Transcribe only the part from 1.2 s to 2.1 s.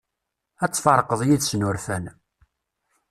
yid-sen urfan.